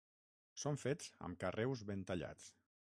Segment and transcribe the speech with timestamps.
[0.61, 2.51] Són fets amb carreus ben tallats.